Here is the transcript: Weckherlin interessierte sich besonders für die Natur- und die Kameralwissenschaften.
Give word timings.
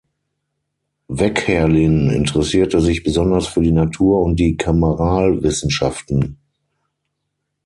Weckherlin 1.09 2.09
interessierte 2.09 2.81
sich 2.81 3.03
besonders 3.03 3.45
für 3.45 3.61
die 3.61 3.71
Natur- 3.71 4.23
und 4.23 4.37
die 4.37 4.57
Kameralwissenschaften. 4.57 6.39